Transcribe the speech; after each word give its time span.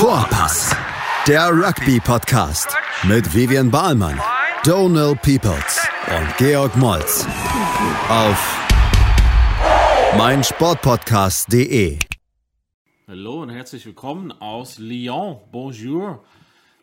Vorpass, 0.00 0.74
der 1.28 1.50
Rugby-Podcast 1.50 2.74
mit 3.02 3.34
Vivian 3.34 3.70
Bahlmann, 3.70 4.18
Donal 4.64 5.14
Peoples 5.14 5.86
und 6.08 6.36
Georg 6.38 6.74
Moltz 6.78 7.26
auf 8.08 8.58
meinsportpodcast.de. 10.16 11.98
Hallo 13.08 13.42
und 13.42 13.50
herzlich 13.50 13.84
willkommen 13.84 14.32
aus 14.32 14.78
Lyon. 14.78 15.36
Bonjour. 15.52 16.24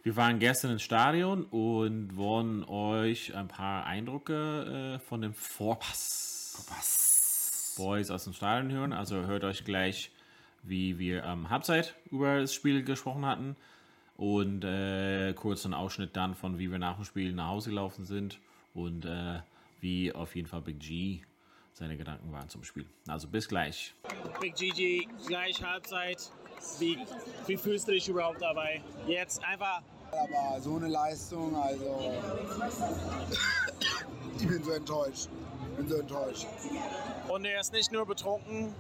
Wir 0.04 0.16
waren 0.16 0.38
gestern 0.38 0.74
im 0.74 0.80
Stadion 0.80 1.44
und 1.46 2.16
wollen 2.18 2.64
euch 2.66 3.34
ein 3.34 3.48
paar 3.48 3.88
Eindrücke 3.88 4.98
äh, 4.98 5.00
von 5.00 5.22
dem 5.22 5.34
Vorpass, 5.34 6.54
Vorpass 6.56 7.74
Boys 7.80 8.12
aus 8.12 8.26
dem 8.26 8.34
Stadion 8.34 8.72
hören. 8.72 8.94
Also 8.94 9.26
hört 9.26 9.44
euch 9.44 9.66
gleich, 9.66 10.12
wie 10.64 11.00
wir 11.00 11.26
am 11.26 11.42
ähm, 11.42 11.50
Halbzeit 11.50 11.96
über 12.12 12.42
das 12.42 12.54
Spiel 12.54 12.84
gesprochen 12.84 13.26
hatten 13.26 13.56
und 14.18 14.64
äh, 14.64 15.34
kurz 15.34 15.66
einen 15.66 15.74
Ausschnitt 15.74 16.16
dann 16.16 16.36
von, 16.36 16.60
wie 16.60 16.72
wir 16.72 16.80
nach 16.80 16.96
dem 16.96 17.06
Spiel 17.06 17.34
nach 17.34 17.50
Hause 17.50 17.70
gelaufen 17.70 18.06
sind 18.06 18.40
und 18.74 19.06
äh, 19.06 19.40
wie 19.80 20.12
auf 20.12 20.36
jeden 20.36 20.48
Fall 20.48 20.62
Big 20.62 20.80
G 20.80 21.22
seine 21.74 21.96
Gedanken 21.96 22.32
waren 22.34 22.50
zum 22.50 22.64
Spiel. 22.64 22.86
Also 23.08 23.28
bis 23.28 23.48
gleich. 23.48 23.94
Big 24.42 24.56
GG, 24.56 25.08
gleich 25.28 25.64
Halbzeit. 25.64 26.32
Wie, 26.80 26.98
wie 27.46 27.56
fühlst 27.56 27.88
du 27.88 27.92
dich 27.92 28.10
überhaupt 28.10 28.42
dabei? 28.42 28.82
Jetzt 29.06 29.44
einfach 29.44 29.84
aber 30.12 30.60
so 30.60 30.78
eine 30.78 30.88
Leistung, 30.88 31.56
also 31.56 32.14
ich 34.40 34.48
bin 34.48 34.64
so 34.64 34.72
enttäuscht. 34.72 35.30
Bin 35.76 35.88
so 35.88 35.96
enttäuscht. 35.98 36.48
Und 37.28 37.46
er 37.46 37.60
ist 37.60 37.74
nicht 37.74 37.92
nur 37.92 38.08
betrunken 38.08 38.74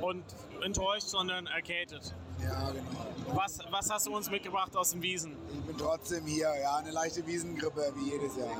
und 0.00 0.24
enttäuscht, 0.62 1.08
sondern 1.08 1.46
erkältet. 1.46 2.14
Ja, 2.42 2.70
genau. 2.70 3.36
Was, 3.36 3.58
was 3.70 3.90
hast 3.90 4.06
du 4.06 4.16
uns 4.16 4.30
mitgebracht 4.30 4.76
aus 4.76 4.90
dem 4.90 5.02
Wiesen? 5.02 5.36
Ich 5.52 5.66
bin 5.66 5.78
trotzdem 5.78 6.26
hier, 6.26 6.52
ja, 6.60 6.76
eine 6.76 6.90
leichte 6.90 7.26
Wiesengrippe 7.26 7.92
wie 7.96 8.10
jedes 8.10 8.36
Jahr. 8.36 8.56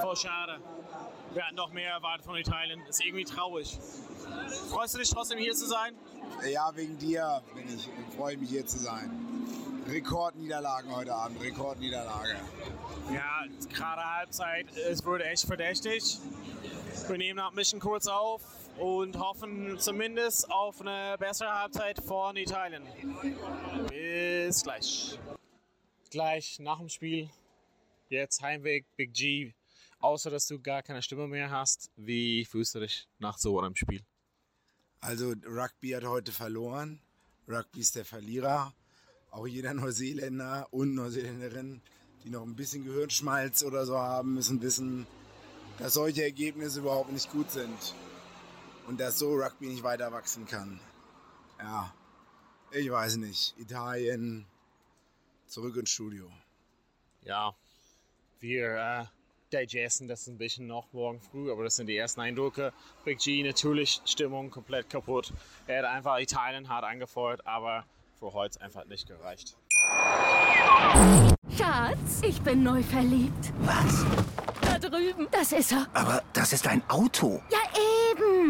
Voll 0.00 0.16
schade. 0.16 0.58
Wir 1.32 1.44
hatten 1.44 1.56
noch 1.56 1.72
mehr 1.72 1.92
erwartet 1.92 2.26
von 2.26 2.36
Italien. 2.36 2.82
Ist 2.88 3.04
irgendwie 3.04 3.24
traurig. 3.24 3.78
Freust 4.70 4.94
du 4.94 4.98
dich 4.98 5.10
trotzdem 5.10 5.38
hier 5.38 5.54
zu 5.54 5.66
sein? 5.66 5.94
Ja, 6.50 6.70
wegen 6.74 6.98
dir 6.98 7.42
bin 7.54 7.74
ich, 7.74 7.88
freue 8.16 8.34
ich 8.34 8.40
mich 8.40 8.50
hier 8.50 8.66
zu 8.66 8.78
sein. 8.78 9.10
Rekordniederlagen 9.88 10.94
heute 10.94 11.14
Abend, 11.14 11.40
Rekordniederlage. 11.42 12.36
Ja, 13.12 13.44
gerade 13.68 14.02
Halbzeit, 14.16 14.66
es 14.76 15.04
wurde 15.04 15.24
echt 15.24 15.46
verdächtig. 15.46 16.18
Wir 17.08 17.18
nehmen 17.18 17.38
noch 17.38 17.50
ein 17.50 17.56
bisschen 17.56 17.80
kurz 17.80 18.06
auf 18.06 18.42
und 18.78 19.18
hoffen 19.18 19.78
zumindest 19.78 20.50
auf 20.50 20.80
eine 20.80 21.16
bessere 21.18 21.52
Halbzeit 21.52 22.02
von 22.02 22.36
Italien. 22.36 22.86
Bis 23.88 24.62
gleich. 24.62 25.18
Gleich 26.10 26.58
nach 26.58 26.78
dem 26.78 26.88
Spiel, 26.88 27.30
jetzt 28.08 28.42
Heimweg, 28.42 28.86
Big 28.96 29.14
G. 29.14 29.52
Außer 30.00 30.30
dass 30.30 30.46
du 30.46 30.60
gar 30.60 30.82
keine 30.82 31.00
Stimme 31.02 31.28
mehr 31.28 31.50
hast, 31.50 31.90
wie 31.96 32.44
fühlst 32.44 32.74
du 32.74 32.80
dich 32.80 33.08
nach 33.18 33.38
so 33.38 33.60
einem 33.60 33.76
Spiel? 33.76 34.02
Also 35.00 35.34
Rugby 35.46 35.90
hat 35.90 36.04
heute 36.04 36.32
verloren. 36.32 37.00
Rugby 37.48 37.80
ist 37.80 37.96
der 37.96 38.04
Verlierer 38.04 38.74
auch 39.32 39.46
jeder 39.46 39.72
Neuseeländer 39.74 40.68
und 40.70 40.94
Neuseeländerin, 40.94 41.80
die 42.22 42.30
noch 42.30 42.42
ein 42.42 42.54
bisschen 42.54 42.84
Gehirnschmalz 42.84 43.64
oder 43.64 43.86
so 43.86 43.96
haben, 43.96 44.34
müssen 44.34 44.60
wissen, 44.60 45.06
dass 45.78 45.94
solche 45.94 46.22
Ergebnisse 46.22 46.80
überhaupt 46.80 47.12
nicht 47.12 47.30
gut 47.30 47.50
sind. 47.50 47.94
Und 48.86 49.00
dass 49.00 49.18
so 49.18 49.34
Rugby 49.34 49.68
nicht 49.68 49.82
weiter 49.82 50.12
wachsen 50.12 50.46
kann. 50.46 50.80
Ja, 51.58 51.92
ich 52.72 52.90
weiß 52.90 53.16
nicht. 53.16 53.54
Italien, 53.58 54.46
zurück 55.46 55.76
ins 55.76 55.90
Studio. 55.90 56.30
Ja, 57.22 57.54
wir 58.40 58.74
äh, 58.74 59.04
digesten 59.52 60.08
das 60.08 60.26
ein 60.26 60.38
bisschen 60.38 60.66
noch 60.66 60.92
morgen 60.92 61.20
früh, 61.20 61.52
aber 61.52 61.64
das 61.64 61.76
sind 61.76 61.86
die 61.86 61.96
ersten 61.96 62.20
Eindrücke. 62.20 62.72
Big 63.04 63.18
G 63.18 63.42
natürlich 63.42 64.00
Stimmung 64.04 64.50
komplett 64.50 64.90
kaputt. 64.90 65.32
Er 65.66 65.84
hat 65.84 65.94
einfach 65.94 66.18
Italien 66.18 66.68
hart 66.68 66.84
angefeuert, 66.84 67.46
aber 67.46 67.84
für 68.18 68.32
heute 68.32 68.60
einfach 68.60 68.84
nicht 68.86 69.06
gereicht. 69.06 69.56
Schatz, 71.56 72.22
ich 72.22 72.40
bin 72.42 72.62
neu 72.62 72.82
verliebt. 72.82 73.52
Was? 73.60 74.04
Da 74.60 74.78
drüben. 74.78 75.28
Das 75.30 75.52
ist 75.52 75.72
er. 75.72 75.86
Aber 75.92 76.22
das 76.32 76.52
ist 76.52 76.66
ein 76.66 76.82
Auto. 76.88 77.42
Ja, 77.50 77.58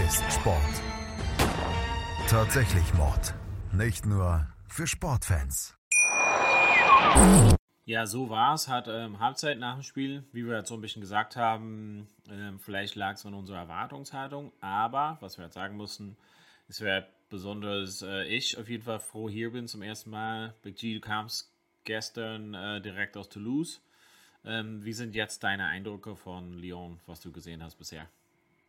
ist 0.00 0.22
Sport 0.32 0.82
tatsächlich 2.32 2.94
Mord. 2.94 3.34
Nicht 3.72 4.06
nur 4.06 4.46
für 4.66 4.86
Sportfans. 4.86 5.76
Ja, 7.84 8.06
so 8.06 8.30
war 8.30 8.54
es. 8.54 8.68
Hat 8.68 8.88
ähm, 8.88 9.20
Halbzeit 9.20 9.58
nach 9.58 9.74
dem 9.74 9.82
Spiel, 9.82 10.24
wie 10.32 10.46
wir 10.46 10.56
jetzt 10.56 10.70
so 10.70 10.74
ein 10.74 10.80
bisschen 10.80 11.02
gesagt 11.02 11.36
haben, 11.36 12.08
ähm, 12.30 12.58
vielleicht 12.58 12.94
lag 12.94 13.16
es 13.16 13.26
an 13.26 13.34
unserer 13.34 13.58
Erwartungshaltung, 13.58 14.50
aber 14.62 15.18
was 15.20 15.36
wir 15.36 15.44
jetzt 15.44 15.54
sagen 15.54 15.76
mussten, 15.76 16.16
es 16.68 16.80
wäre 16.80 17.06
besonders 17.28 18.00
äh, 18.00 18.24
ich 18.24 18.56
auf 18.56 18.70
jeden 18.70 18.84
Fall 18.84 19.00
froh 19.00 19.28
hier 19.28 19.52
bin 19.52 19.68
zum 19.68 19.82
ersten 19.82 20.08
Mal. 20.08 20.54
Big 20.62 20.76
G, 20.76 20.94
du 20.94 21.00
kamst 21.00 21.52
gestern 21.84 22.54
äh, 22.54 22.80
direkt 22.80 23.18
aus 23.18 23.28
Toulouse. 23.28 23.82
Ähm, 24.46 24.82
wie 24.82 24.94
sind 24.94 25.14
jetzt 25.14 25.44
deine 25.44 25.66
Eindrücke 25.66 26.16
von 26.16 26.54
Lyon, 26.54 26.98
was 27.06 27.20
du 27.20 27.30
gesehen 27.30 27.62
hast 27.62 27.74
bisher? 27.74 28.08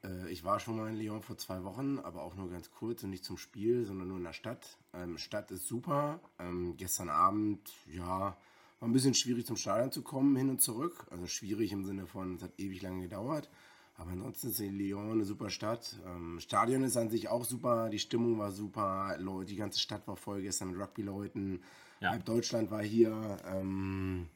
Äh, 0.04 0.30
ich 0.30 0.44
war 0.44 0.60
schon 0.60 0.78
mal 0.78 0.90
in 0.90 0.98
Lyon 0.98 1.22
vor 1.22 1.38
zwei 1.38 1.64
Wochen, 1.64 2.00
aber 2.00 2.24
auch 2.24 2.36
nur 2.36 2.50
ganz 2.50 2.72
kurz 2.72 3.04
und 3.04 3.10
nicht 3.10 3.24
zum 3.24 3.38
Spiel, 3.38 3.86
sondern 3.86 4.08
nur 4.08 4.18
in 4.18 4.24
der 4.24 4.34
Stadt. 4.34 4.78
Ähm, 4.94 5.18
Stadt 5.18 5.52
ist 5.52 5.68
super. 5.68 6.20
Ähm, 6.40 6.76
gestern 6.78 7.10
Abend, 7.10 7.74
ja, 7.92 8.36
war 8.80 8.90
ein 8.90 8.94
bisschen 8.94 9.14
schwierig 9.14 9.46
zum 9.46 9.56
Stadion 9.56 9.92
zu 9.92 10.02
kommen, 10.02 10.36
hin 10.36 10.50
und 10.50 10.62
zurück. 10.62 11.08
Also 11.12 11.28
schwierig 11.28 11.72
im 11.72 11.86
Sinne 11.86 12.06
von, 12.06 12.36
es 12.36 12.44
hat 12.44 12.52
ewig 12.58 12.82
lange 12.82 13.02
gedauert. 13.02 13.50
Aber 13.96 14.12
ansonsten 14.12 14.50
ist 14.50 14.60
Lyon 14.60 15.12
eine 15.12 15.26
super 15.26 15.50
Stadt. 15.50 15.96
Ähm, 16.06 16.40
Stadion 16.40 16.84
ist 16.84 16.98
an 16.98 17.10
sich 17.10 17.30
auch 17.30 17.46
super, 17.46 17.90
die 17.90 18.00
Stimmung 18.00 18.40
war 18.40 18.52
super, 18.52 19.18
die 19.48 19.56
ganze 19.56 19.80
Stadt 19.80 20.08
war 20.08 20.18
voll 20.18 20.42
gestern 20.42 20.72
mit 20.72 20.80
Rugby-Leuten. 20.80 21.62
Ja. 22.00 22.10
Halb 22.10 22.26
Deutschland 22.26 22.72
war 22.72 22.82
hier. 22.82 23.38
Ähm, 23.46 24.28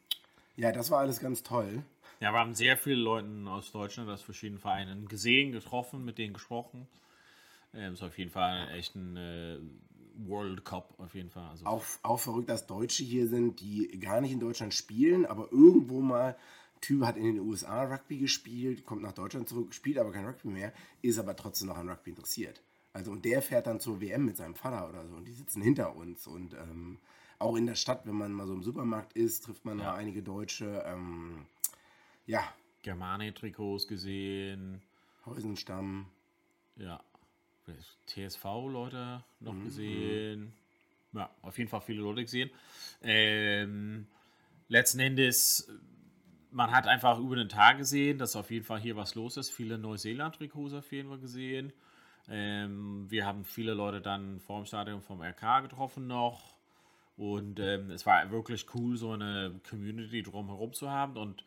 ja, 0.56 0.72
das 0.72 0.90
war 0.90 1.00
alles 1.00 1.20
ganz 1.20 1.42
toll. 1.42 1.82
Ja, 2.20 2.32
wir 2.32 2.40
haben 2.40 2.54
sehr 2.54 2.76
viele 2.76 2.96
Leute 2.96 3.28
aus 3.46 3.70
Deutschland, 3.70 4.10
aus 4.10 4.22
verschiedenen 4.22 4.60
Vereinen 4.60 5.06
gesehen, 5.08 5.52
getroffen, 5.52 6.04
mit 6.04 6.18
denen 6.18 6.34
gesprochen. 6.34 6.88
Ähm, 7.74 7.92
ist 7.92 8.02
auf 8.02 8.18
jeden 8.18 8.30
Fall 8.30 8.68
echt 8.72 8.96
ein 8.96 9.16
äh, 9.16 9.58
World 10.26 10.64
Cup, 10.64 10.94
auf 10.98 11.14
jeden 11.14 11.30
Fall. 11.30 11.48
Also 11.48 11.66
auch, 11.66 11.84
auch 12.02 12.18
verrückt, 12.18 12.48
dass 12.48 12.66
Deutsche 12.66 13.04
hier 13.04 13.28
sind, 13.28 13.60
die 13.60 14.00
gar 14.00 14.20
nicht 14.20 14.32
in 14.32 14.40
Deutschland 14.40 14.74
spielen, 14.74 15.26
aber 15.26 15.52
irgendwo 15.52 16.00
mal 16.00 16.36
Typ 16.80 17.04
hat 17.04 17.16
in 17.16 17.24
den 17.24 17.40
USA 17.40 17.84
Rugby 17.84 18.18
gespielt, 18.18 18.84
kommt 18.84 19.02
nach 19.02 19.12
Deutschland 19.12 19.48
zurück, 19.48 19.74
spielt 19.74 19.98
aber 19.98 20.12
kein 20.12 20.26
Rugby 20.26 20.48
mehr, 20.48 20.72
ist 21.02 21.18
aber 21.18 21.34
trotzdem 21.36 21.68
noch 21.68 21.76
an 21.76 21.88
Rugby 21.88 22.10
interessiert. 22.10 22.62
Also 22.92 23.10
und 23.10 23.24
der 23.24 23.42
fährt 23.42 23.66
dann 23.66 23.80
zur 23.80 24.00
WM 24.00 24.24
mit 24.24 24.36
seinem 24.36 24.54
Vater 24.54 24.88
oder 24.88 25.06
so 25.06 25.14
und 25.14 25.24
die 25.24 25.32
sitzen 25.32 25.62
hinter 25.62 25.94
uns 25.96 26.26
und 26.26 26.54
ähm, 26.54 26.98
auch 27.38 27.56
in 27.56 27.66
der 27.66 27.74
Stadt, 27.74 28.06
wenn 28.06 28.16
man 28.16 28.32
mal 28.32 28.46
so 28.46 28.54
im 28.54 28.62
Supermarkt 28.62 29.12
ist, 29.12 29.44
trifft 29.44 29.64
man 29.64 29.78
ja. 29.78 29.94
einige 29.94 30.22
Deutsche. 30.22 30.84
Ähm, 30.86 31.46
ja. 32.28 32.54
Germane-Trikots 32.82 33.88
gesehen. 33.88 34.80
Häusenstamm. 35.26 36.06
Ja. 36.76 37.02
TSV-Leute 38.06 39.24
noch 39.40 39.52
mhm. 39.52 39.64
gesehen. 39.64 40.52
Ja, 41.12 41.28
auf 41.42 41.58
jeden 41.58 41.68
Fall 41.68 41.80
viele 41.80 42.00
Leute 42.00 42.22
gesehen. 42.22 42.50
Ähm, 43.02 44.06
letzten 44.68 45.00
Endes 45.00 45.68
man 46.50 46.70
hat 46.72 46.86
einfach 46.86 47.18
über 47.18 47.36
den 47.36 47.48
Tag 47.48 47.78
gesehen, 47.78 48.18
dass 48.18 48.36
auf 48.36 48.50
jeden 48.50 48.64
Fall 48.64 48.80
hier 48.80 48.96
was 48.96 49.14
los 49.14 49.36
ist. 49.36 49.50
Viele 49.50 49.78
Neuseeland-Trikots 49.78 50.74
auf 50.74 50.90
jeden 50.92 51.08
Fall 51.08 51.18
gesehen. 51.18 51.72
Ähm, 52.28 53.06
wir 53.08 53.26
haben 53.26 53.44
viele 53.44 53.74
Leute 53.74 54.00
dann 54.00 54.40
vor 54.40 54.60
dem 54.60 54.66
Stadion 54.66 55.02
vom 55.02 55.22
RK 55.22 55.62
getroffen 55.62 56.06
noch. 56.06 56.56
Und 57.16 57.58
ähm, 57.58 57.90
es 57.90 58.06
war 58.06 58.30
wirklich 58.30 58.66
cool, 58.74 58.96
so 58.96 59.12
eine 59.12 59.60
Community 59.68 60.22
drumherum 60.22 60.72
zu 60.72 60.90
haben. 60.90 61.16
Und 61.16 61.44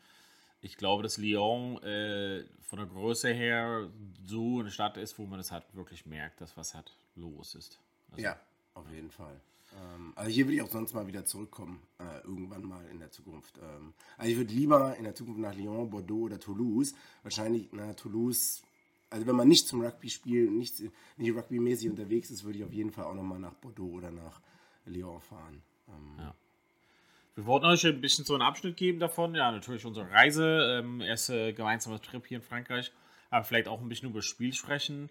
ich 0.62 0.78
glaube, 0.78 1.04
dass 1.04 1.18
Lyon 1.18 1.82
äh, 1.84 2.44
von 2.62 2.80
der 2.80 2.88
Größe 2.88 3.34
her 3.34 3.90
so 4.24 4.60
eine 4.60 4.72
Stadt 4.72 4.98
ist, 4.98 5.18
wo 5.18 5.26
man 5.26 5.40
es 5.40 5.52
halt 5.52 5.66
wirklich 5.74 6.06
merkt, 6.06 6.40
dass 6.40 6.56
was 6.56 6.76
halt 6.76 6.96
los 7.16 7.56
ist. 7.56 7.80
Also, 8.12 8.24
ja, 8.24 8.40
auf 8.76 8.90
jeden 8.92 9.10
Fall. 9.10 9.42
Ähm, 9.74 10.14
also 10.16 10.30
hier 10.30 10.46
würde 10.46 10.56
ich 10.56 10.62
auch 10.62 10.70
sonst 10.70 10.94
mal 10.94 11.08
wieder 11.08 11.26
zurückkommen, 11.26 11.82
äh, 12.00 12.20
irgendwann 12.24 12.64
mal 12.64 12.86
in 12.90 13.00
der 13.00 13.12
Zukunft. 13.12 13.58
Ähm, 13.58 13.94
also 14.18 14.32
ich 14.32 14.38
würde 14.38 14.54
lieber 14.54 14.96
in 14.98 15.04
der 15.04 15.16
Zukunft 15.16 15.40
nach 15.40 15.56
Lyon, 15.56 15.90
Bordeaux 15.90 16.26
oder 16.26 16.40
Toulouse. 16.40 16.94
Wahrscheinlich 17.24 17.70
na, 17.72 17.94
Toulouse, 17.94 18.62
also 19.10 19.26
wenn 19.26 19.36
man 19.36 19.48
nicht 19.48 19.68
zum 19.68 19.82
Rugby 19.82 20.10
spielt, 20.10 20.52
nicht, 20.52 20.82
nicht 21.18 21.36
rugby-mäßig 21.36 21.90
unterwegs 21.90 22.30
ist, 22.30 22.44
würde 22.44 22.60
ich 22.60 22.66
auf 22.66 22.74
jeden 22.74 22.92
Fall 22.92 23.06
auch 23.06 23.16
nochmal 23.16 23.40
nach 23.40 23.54
Bordeaux 23.56 23.90
oder 23.90 24.12
nach 24.12 24.42
Lyon 24.86 25.20
fahren. 25.22 25.62
Ähm, 25.88 26.16
ja. 26.20 26.36
Wir 27.36 27.46
wollten 27.46 27.66
euch 27.66 27.86
ein 27.86 28.02
bisschen 28.02 28.26
so 28.26 28.34
einen 28.34 28.44
Abschnitt 28.44 28.78
geben 28.78 29.00
davon. 29.00 29.36
Ja, 29.36 29.52
natürlich 29.52 29.86
unsere 29.86 30.10
Reise, 30.12 30.80
ähm, 30.80 31.02
erste 31.02 31.54
gemeinsame 31.54 32.02
Trip 32.02 32.26
hier 32.28 32.38
in 32.38 32.44
Frankreich, 32.44 32.92
aber 33.30 33.44
vielleicht 33.46 33.68
auch 33.68 33.82
ein 33.82 33.90
bisschen 33.90 34.10
über 34.10 34.20
das 34.20 34.26
Spiel 34.26 34.54
sprechen 34.54 35.10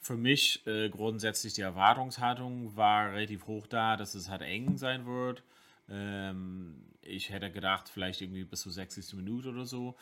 für 0.00 0.16
mich 0.16 0.66
äh, 0.66 0.88
grundsätzlich 0.88 1.54
die 1.54 1.62
Erwartungshaltung 1.62 2.76
war 2.76 3.12
relativ 3.12 3.46
hoch 3.46 3.66
da, 3.66 3.96
dass 3.96 4.14
es 4.14 4.28
halt 4.28 4.42
eng 4.42 4.76
sein 4.76 5.06
wird. 5.06 5.42
Ähm, 5.88 6.76
ich 7.02 7.30
hätte 7.30 7.50
gedacht, 7.50 7.88
vielleicht 7.88 8.20
irgendwie 8.20 8.44
bis 8.44 8.62
zur 8.62 8.72
60. 8.72 9.14
Minute 9.14 9.48
oder 9.50 9.64
so. 9.64 9.96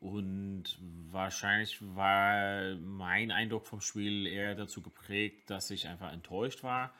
Und 0.00 0.78
wahrscheinlich 1.10 1.78
war 1.94 2.74
mein 2.76 3.30
Eindruck 3.30 3.66
vom 3.66 3.80
Spiel 3.80 4.26
eher 4.26 4.54
dazu 4.54 4.80
geprägt, 4.80 5.50
dass 5.50 5.70
ich 5.70 5.88
einfach 5.88 6.12
enttäuscht 6.12 6.62
war, 6.62 6.94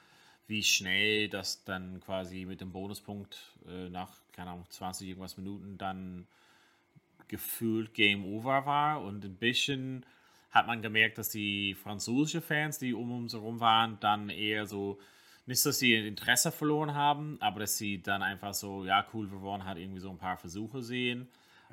wie 0.50 0.64
schnell 0.64 1.28
das 1.28 1.64
dann 1.64 2.00
quasi 2.00 2.44
mit 2.44 2.60
dem 2.60 2.72
Bonuspunkt 2.72 3.54
äh, 3.68 3.88
nach, 3.88 4.18
keine 4.32 4.50
Ahnung, 4.50 4.66
20 4.68 5.08
irgendwas 5.08 5.36
Minuten 5.36 5.78
dann 5.78 6.26
gefühlt 7.28 7.94
Game 7.94 8.24
Over 8.24 8.66
war. 8.66 9.02
Und 9.02 9.24
ein 9.24 9.36
bisschen 9.36 10.04
hat 10.50 10.66
man 10.66 10.82
gemerkt, 10.82 11.18
dass 11.18 11.30
die 11.30 11.74
französischen 11.74 12.42
Fans, 12.42 12.80
die 12.80 12.92
um 12.92 13.12
uns 13.12 13.32
herum 13.32 13.60
waren, 13.60 13.98
dann 14.00 14.28
eher 14.28 14.66
so, 14.66 14.98
nicht, 15.46 15.64
dass 15.64 15.78
sie 15.78 15.94
Interesse 15.94 16.50
verloren 16.50 16.94
haben, 16.94 17.36
aber 17.40 17.60
dass 17.60 17.78
sie 17.78 18.02
dann 18.02 18.22
einfach 18.22 18.52
so, 18.52 18.84
ja, 18.84 19.06
cool, 19.14 19.30
wir 19.30 19.40
wollen 19.42 19.64
halt 19.64 19.78
irgendwie 19.78 20.00
so 20.00 20.10
ein 20.10 20.18
paar 20.18 20.36
Versuche 20.36 20.82
sehen, 20.82 21.28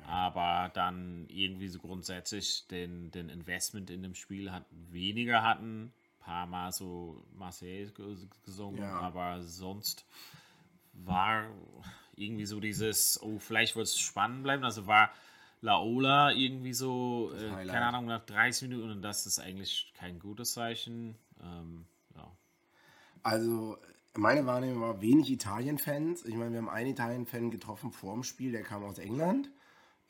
aber 0.06 0.70
dann 0.72 1.26
irgendwie 1.28 1.68
so 1.68 1.80
grundsätzlich 1.80 2.64
den, 2.68 3.10
den 3.10 3.28
Investment 3.28 3.90
in 3.90 4.04
dem 4.04 4.14
Spiel 4.14 4.52
hat, 4.52 4.64
weniger 4.70 5.42
hatten. 5.42 5.92
Paar 6.28 6.46
Mal 6.46 6.72
so 6.72 7.24
Marseille 7.32 7.90
gesungen, 8.44 8.82
ja. 8.82 9.00
aber 9.00 9.42
sonst 9.42 10.04
war 10.92 11.48
irgendwie 12.16 12.44
so 12.44 12.60
dieses, 12.60 13.18
oh, 13.22 13.38
vielleicht 13.38 13.76
wird 13.76 13.86
es 13.86 13.98
spannend 13.98 14.42
bleiben. 14.42 14.62
Also 14.62 14.86
war 14.86 15.10
Laola 15.62 16.32
irgendwie 16.32 16.74
so, 16.74 17.32
äh, 17.34 17.48
keine 17.64 17.86
Ahnung, 17.86 18.04
nach 18.04 18.26
30 18.26 18.68
Minuten 18.68 18.90
und 18.90 19.00
das 19.00 19.24
ist 19.24 19.38
eigentlich 19.38 19.90
kein 19.96 20.18
gutes 20.18 20.52
Zeichen. 20.52 21.16
Ähm, 21.42 21.86
ja. 22.14 22.30
Also 23.22 23.78
meine 24.14 24.44
Wahrnehmung 24.44 24.82
war 24.82 25.00
wenig 25.00 25.30
Italien-Fans. 25.30 26.26
Ich 26.26 26.34
meine, 26.34 26.50
wir 26.50 26.58
haben 26.58 26.68
einen 26.68 26.90
Italien-Fan 26.90 27.50
getroffen 27.50 27.90
vor 27.90 28.12
dem 28.12 28.22
Spiel, 28.22 28.52
der 28.52 28.64
kam 28.64 28.84
aus 28.84 28.98
England. 28.98 29.48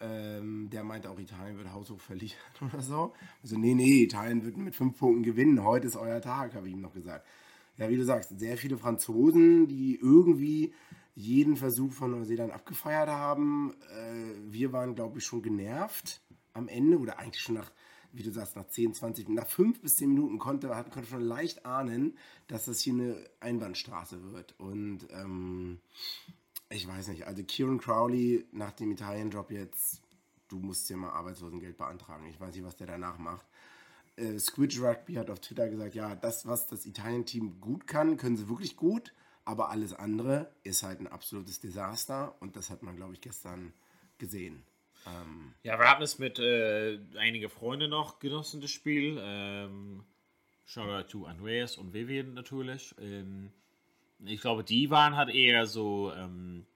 Ähm, 0.01 0.71
der 0.71 0.85
meinte 0.85 1.11
auch, 1.11 1.19
Italien 1.19 1.57
wird 1.59 1.73
haushoch 1.73 2.01
verlieren 2.01 2.37
oder 2.61 2.83
so. 2.83 3.15
Also, 3.43 3.59
nee, 3.59 3.75
nee, 3.75 4.05
Italien 4.05 4.45
wird 4.45 4.57
mit 4.57 4.75
fünf 4.75 4.99
Punkten 4.99 5.23
gewinnen. 5.23 5.65
Heute 5.65 5.87
ist 5.87 5.97
euer 5.97 6.21
Tag, 6.21 6.55
habe 6.55 6.69
ich 6.69 6.75
ihm 6.75 6.81
noch 6.81 6.95
gesagt. 6.95 7.27
Ja, 7.77 7.89
wie 7.89 7.97
du 7.97 8.05
sagst, 8.05 8.39
sehr 8.39 8.57
viele 8.57 8.77
Franzosen, 8.77 9.69
die 9.69 9.99
irgendwie 10.01 10.75
jeden 11.15 11.57
Versuch 11.57 11.93
von 11.93 12.13
Neuseeland 12.13 12.53
abgefeiert 12.53 13.09
haben. 13.09 13.75
Äh, 13.93 14.53
wir 14.53 14.73
waren, 14.73 14.95
glaube 14.95 15.19
ich, 15.19 15.25
schon 15.25 15.43
genervt 15.43 16.21
am 16.55 16.69
Ende 16.69 16.99
oder 16.99 17.19
eigentlich 17.19 17.43
schon 17.43 17.57
nach, 17.57 17.73
wie 18.13 18.23
du 18.23 18.31
sagst, 18.31 18.55
nach 18.55 18.69
10, 18.69 18.95
20, 18.95 19.29
nach 19.29 19.47
5 19.47 19.81
bis 19.81 19.97
10 19.97 20.11
Minuten 20.11 20.39
konnte, 20.39 20.69
konnte 20.69 21.09
schon 21.09 21.23
leicht 21.23 21.67
ahnen, 21.67 22.17
dass 22.47 22.67
das 22.67 22.81
hier 22.81 22.93
eine 22.93 23.17
Einbahnstraße 23.41 24.33
wird. 24.33 24.55
Und 24.59 25.09
ähm, 25.11 25.81
ich 26.71 26.87
weiß 26.87 27.09
nicht, 27.09 27.27
also 27.27 27.43
Kieran 27.43 27.79
Crowley 27.79 28.47
nach 28.53 28.73
dem 28.73 28.93
Italien-Job 28.93 29.51
jetzt, 29.51 30.03
du 30.49 30.59
musst 30.59 30.89
dir 30.89 30.97
mal 30.97 31.11
Arbeitslosengeld 31.11 31.77
beantragen. 31.77 32.27
Ich 32.27 32.41
weiß 32.41 32.55
nicht, 32.55 32.65
was 32.65 32.77
der 32.77 32.87
danach 32.87 33.19
macht. 33.19 33.47
Äh, 34.17 34.39
Squidge 34.39 34.83
Rugby 34.83 35.15
hat 35.15 35.31
auf 35.31 35.41
Twitter 35.41 35.69
gesagt, 35.69 35.95
ja, 35.95 36.15
das, 36.15 36.47
was 36.47 36.67
das 36.67 36.87
Italien-Team 36.87 37.61
gut 37.61 37.87
kann, 37.87 38.17
können 38.17 38.37
sie 38.37 38.49
wirklich 38.49 38.77
gut 38.77 39.13
aber 39.49 39.71
alles 39.71 39.95
andere 39.95 40.53
ist 40.63 40.83
halt 40.83 41.01
ein 41.01 41.07
absolutes 41.07 41.59
Desaster 41.59 42.35
und 42.41 42.55
das 42.55 42.69
hat 42.69 42.83
man, 42.83 42.97
glaube 42.97 43.15
ich, 43.15 43.23
gestern 43.23 43.73
gesehen. 44.19 44.63
Ähm 45.07 45.55
ja, 45.63 45.79
wir 45.79 45.89
haben 45.89 46.03
es 46.03 46.19
mit 46.19 46.39
äh, 46.39 46.99
einigen 47.17 47.49
Freunden 47.49 47.89
noch 47.89 48.19
genossen, 48.19 48.61
das 48.61 48.71
Spiel. 48.71 49.17
Ähm, 49.19 50.05
Shoutout 50.67 51.09
to 51.09 51.25
Andreas 51.25 51.79
und 51.79 51.95
Vivian 51.95 52.35
natürlich. 52.35 52.95
Ähm, 53.01 53.51
ich 54.25 54.41
glaube, 54.41 54.65
die 54.65 54.91
waren 54.91 55.17
halt 55.17 55.31
eher 55.31 55.67
so 55.67 56.13
ähm, 56.15 56.67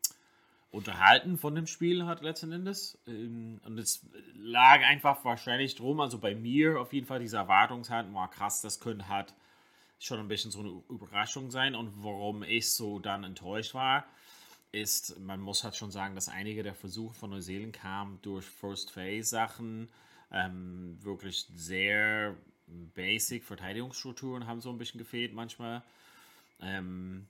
unterhalten 0.70 1.36
von 1.36 1.54
dem 1.54 1.66
Spiel, 1.66 2.06
hat 2.06 2.22
letzten 2.22 2.52
Endes. 2.52 2.98
Ähm, 3.06 3.60
und 3.64 3.78
es 3.78 4.06
lag 4.34 4.80
einfach 4.82 5.24
wahrscheinlich 5.24 5.74
drum, 5.74 6.00
also 6.00 6.18
bei 6.18 6.34
mir 6.34 6.80
auf 6.80 6.92
jeden 6.92 7.06
Fall 7.06 7.20
diese 7.20 7.36
Erwartungshaltung, 7.36 8.14
war 8.14 8.30
krass, 8.30 8.60
das 8.62 8.80
könnte 8.80 9.08
halt 9.08 9.34
schon 9.98 10.18
ein 10.18 10.28
bisschen 10.28 10.50
so 10.50 10.60
eine 10.60 10.82
Überraschung 10.88 11.50
sein. 11.50 11.74
Und 11.74 11.92
warum 12.02 12.42
ich 12.42 12.70
so 12.72 12.98
dann 12.98 13.24
enttäuscht 13.24 13.74
war, 13.74 14.04
ist, 14.72 15.18
man 15.20 15.40
muss 15.40 15.64
halt 15.64 15.76
schon 15.76 15.90
sagen, 15.90 16.14
dass 16.14 16.28
einige 16.28 16.62
der 16.62 16.74
Versuche 16.74 17.14
von 17.14 17.30
Neuseeland 17.30 17.74
kamen 17.74 18.18
durch 18.22 18.46
First 18.46 18.90
Phase 18.90 19.28
Sachen, 19.28 19.88
ähm, 20.32 20.96
wirklich 21.02 21.46
sehr 21.54 22.34
basic 22.94 23.44
Verteidigungsstrukturen 23.44 24.46
haben 24.46 24.62
so 24.62 24.70
ein 24.70 24.78
bisschen 24.78 24.98
gefehlt 24.98 25.34
manchmal. 25.34 25.82
Ähm, 26.62 27.26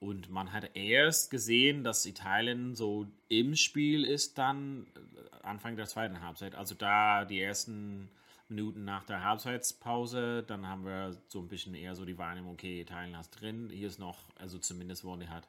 und 0.00 0.30
man 0.30 0.52
hat 0.52 0.76
erst 0.76 1.30
gesehen, 1.30 1.84
dass 1.84 2.04
Italien 2.04 2.74
so 2.74 3.06
im 3.28 3.56
Spiel 3.56 4.04
ist 4.04 4.36
dann 4.38 4.86
Anfang 5.42 5.76
der 5.76 5.86
zweiten 5.86 6.20
Halbzeit. 6.20 6.54
Also 6.54 6.74
da 6.74 7.24
die 7.24 7.40
ersten 7.40 8.10
Minuten 8.48 8.84
nach 8.84 9.04
der 9.04 9.24
Halbzeitpause. 9.24 10.44
Dann 10.46 10.66
haben 10.66 10.84
wir 10.84 11.16
so 11.28 11.40
ein 11.40 11.48
bisschen 11.48 11.74
eher 11.74 11.94
so 11.94 12.04
die 12.04 12.18
Wahrnehmung, 12.18 12.52
okay, 12.52 12.80
Italien 12.80 13.18
ist 13.18 13.30
drin. 13.30 13.70
Hier 13.70 13.88
ist 13.88 13.98
noch, 13.98 14.18
also 14.36 14.58
zumindest 14.58 15.04
wollen 15.04 15.20
die 15.20 15.28
halt 15.28 15.48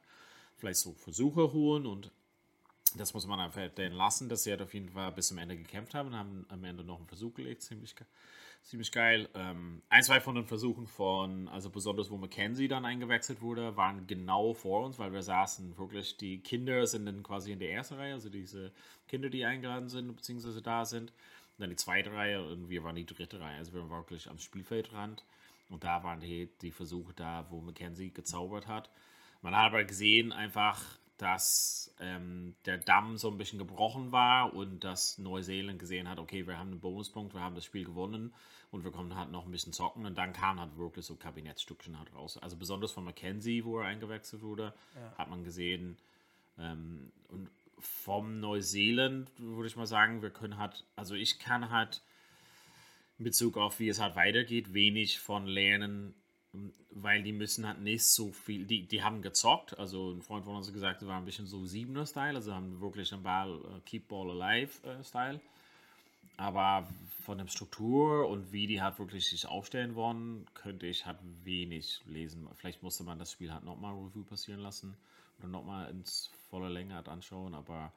vielleicht 0.56 0.78
so 0.78 0.92
Versuche 0.92 1.52
holen 1.52 1.86
und 1.86 2.10
das 2.96 3.12
muss 3.12 3.26
man 3.26 3.40
einfach 3.40 3.68
lassen, 3.76 4.28
dass 4.28 4.44
sie 4.44 4.50
halt 4.50 4.62
auf 4.62 4.72
jeden 4.72 4.88
Fall 4.88 5.12
bis 5.12 5.28
zum 5.28 5.38
Ende 5.38 5.56
gekämpft 5.56 5.94
haben 5.94 6.08
und 6.08 6.16
haben 6.16 6.46
am 6.48 6.64
Ende 6.64 6.82
noch 6.82 6.96
einen 6.96 7.06
Versuch 7.06 7.34
gelegt. 7.34 7.62
Ziemlich, 7.62 7.94
ziemlich 8.66 8.90
geil. 8.90 9.28
Ähm, 9.34 9.80
ein, 9.88 10.02
zwei 10.02 10.20
von 10.20 10.34
den 10.34 10.44
Versuchen 10.44 10.86
von, 10.86 11.48
also 11.48 11.70
besonders 11.70 12.10
wo 12.10 12.16
Mackenzie 12.16 12.66
dann 12.68 12.84
eingewechselt 12.84 13.40
wurde, 13.40 13.76
waren 13.76 14.06
genau 14.06 14.54
vor 14.54 14.84
uns, 14.84 14.98
weil 14.98 15.12
wir 15.12 15.22
saßen 15.22 15.78
wirklich, 15.78 16.16
die 16.16 16.38
Kinder 16.38 16.86
sind 16.86 17.06
dann 17.06 17.22
quasi 17.22 17.52
in 17.52 17.60
der 17.60 17.70
ersten 17.70 17.94
Reihe, 17.94 18.14
also 18.14 18.28
diese 18.28 18.72
Kinder, 19.08 19.30
die 19.30 19.44
eingeladen 19.44 19.88
sind, 19.88 20.14
beziehungsweise 20.14 20.60
da 20.62 20.84
sind 20.84 21.12
dann 21.58 21.70
die 21.70 21.76
zweite 21.76 22.12
Reihe 22.12 22.44
und 22.44 22.68
wir 22.68 22.82
waren 22.82 22.96
die 22.96 23.06
dritte 23.06 23.40
Reihe. 23.40 23.56
Also 23.56 23.72
wir 23.72 23.80
waren 23.88 23.90
wirklich 23.90 24.28
am 24.28 24.38
Spielfeldrand 24.38 25.24
und 25.70 25.84
da 25.84 26.02
waren 26.02 26.20
die, 26.20 26.48
die 26.60 26.72
Versuche 26.72 27.12
da, 27.14 27.46
wo 27.50 27.60
Mackenzie 27.60 28.10
gezaubert 28.10 28.66
hat. 28.66 28.90
Man 29.42 29.54
hat 29.54 29.66
aber 29.66 29.84
gesehen 29.84 30.32
einfach, 30.32 30.82
dass 31.18 31.94
ähm, 31.98 32.54
der 32.66 32.78
Damm 32.78 33.16
so 33.16 33.30
ein 33.30 33.38
bisschen 33.38 33.58
gebrochen 33.58 34.12
war 34.12 34.54
und 34.54 34.84
dass 34.84 35.18
Neuseeland 35.18 35.78
gesehen 35.78 36.08
hat, 36.08 36.18
okay, 36.18 36.46
wir 36.46 36.58
haben 36.58 36.72
einen 36.72 36.80
Bonuspunkt, 36.80 37.34
wir 37.34 37.40
haben 37.40 37.54
das 37.54 37.64
Spiel 37.64 37.84
gewonnen 37.84 38.34
und 38.70 38.84
wir 38.84 38.90
kommen 38.90 39.16
halt 39.16 39.30
noch 39.30 39.46
ein 39.46 39.50
bisschen 39.50 39.72
zocken 39.72 40.04
und 40.04 40.18
dann 40.18 40.32
kam 40.32 40.60
halt 40.60 40.76
wirklich 40.76 41.06
so 41.06 41.16
Kabinettstückchen 41.16 41.98
halt 41.98 42.14
raus. 42.14 42.36
Also 42.38 42.56
besonders 42.56 42.92
von 42.92 43.04
Mackenzie, 43.04 43.64
wo 43.64 43.78
er 43.78 43.86
eingewechselt 43.86 44.42
wurde, 44.42 44.74
ja. 44.94 45.14
hat 45.16 45.30
man 45.30 45.44
gesehen 45.44 45.96
ähm, 46.58 47.12
und 47.28 47.48
vom 47.78 48.40
Neuseeland 48.40 49.30
würde 49.38 49.68
ich 49.68 49.76
mal 49.76 49.86
sagen, 49.86 50.22
wir 50.22 50.30
können 50.30 50.58
halt, 50.58 50.84
also 50.96 51.14
ich 51.14 51.38
kann 51.38 51.70
halt 51.70 52.02
in 53.18 53.24
Bezug 53.24 53.56
auf 53.56 53.78
wie 53.78 53.88
es 53.88 54.00
halt 54.00 54.16
weitergeht, 54.16 54.74
wenig 54.74 55.18
von 55.18 55.46
lernen, 55.46 56.14
weil 56.90 57.22
die 57.22 57.32
müssen 57.32 57.66
halt 57.66 57.80
nicht 57.80 58.04
so 58.04 58.32
viel, 58.32 58.64
die, 58.64 58.82
die 58.82 59.02
haben 59.02 59.22
gezockt, 59.22 59.78
also 59.78 60.12
ein 60.12 60.22
Freund 60.22 60.44
von 60.44 60.56
uns 60.56 60.66
hat 60.66 60.74
gesagt, 60.74 61.02
das 61.02 61.08
war 61.08 61.18
ein 61.18 61.24
bisschen 61.24 61.46
so 61.46 61.64
Siebener-Style, 61.64 62.34
also 62.34 62.54
haben 62.54 62.80
wirklich 62.80 63.12
einen 63.12 63.22
Ball, 63.22 63.50
uh, 63.50 63.80
Keep 63.84 64.08
Ball 64.08 64.30
Alive-Style, 64.30 65.36
äh, 65.36 65.40
aber 66.38 66.88
von 67.22 67.38
der 67.38 67.48
Struktur 67.48 68.28
und 68.28 68.52
wie 68.52 68.66
die 68.66 68.80
halt 68.80 68.98
wirklich 68.98 69.28
sich 69.28 69.46
aufstellen 69.46 69.94
wollen, 69.94 70.46
könnte 70.54 70.86
ich 70.86 71.06
halt 71.06 71.18
wenig 71.44 72.00
lesen. 72.06 72.48
Vielleicht 72.56 72.82
musste 72.82 73.04
man 73.04 73.18
das 73.18 73.32
Spiel 73.32 73.52
halt 73.52 73.64
nochmal 73.64 73.94
Review 73.94 74.22
passieren 74.22 74.60
lassen 74.60 74.96
oder 75.38 75.48
nochmal 75.48 75.90
ins 75.90 76.30
volle 76.50 76.68
Länge 76.68 76.94
hat 76.94 77.08
anschauen. 77.08 77.54
Aber 77.54 77.92